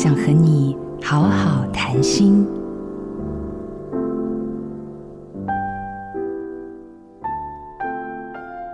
[0.00, 2.46] 想和你好好谈心。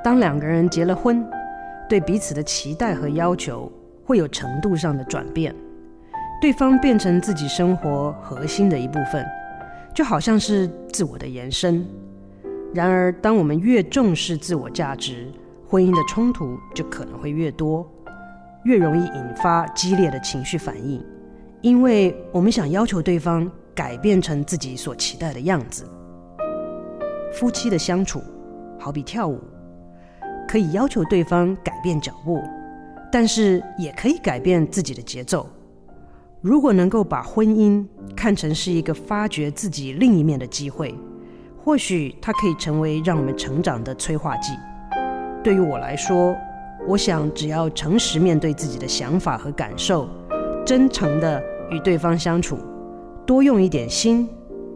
[0.03, 1.27] 当两个人结了婚，
[1.89, 3.73] 对彼此的期待和要求
[4.05, 5.57] 会有程度上的转变，
[6.43, 9.25] 对方变成自己生活核心的一部分，
[9.95, 11.87] 就好像是自我的延伸。
[12.75, 15.33] 然而，当我们越重视自我价值，
[15.67, 17.91] 婚姻的冲突就可能会越多，
[18.65, 21.03] 越容易引发激烈的情绪反应，
[21.63, 25.89] 因为我们想要求对方改变成自己所期待的样子。
[27.33, 28.23] 夫妻的相处
[28.79, 29.41] 好比跳舞。
[30.47, 32.41] 可以要求对方改变脚步，
[33.11, 35.49] 但是也可以改变自己的节奏。
[36.43, 40.95] 如果能够把婚姻看成是一个发掘自己另一面的机会，
[41.59, 44.53] 或许它可以成为让我们成长的催化剂。
[45.43, 46.37] 对于我来说，
[46.87, 50.07] 我想只要诚实面对自己的想法和感受，
[50.67, 52.59] 真诚的与对方相处，
[53.27, 54.29] 多用一点心，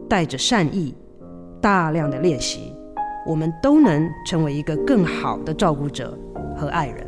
[0.09, 0.95] 带着善意，
[1.61, 2.73] 大量的练习。
[3.27, 6.17] 我们都能成为一个更好的照顾者
[6.57, 7.05] 和爱人，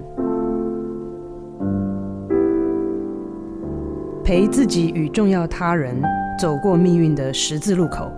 [4.23, 5.99] 陪自己与重要他人
[6.39, 8.11] 走过命运的十字路口。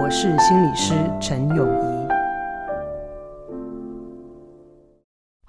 [0.00, 2.07] 我是心理师陈永仪。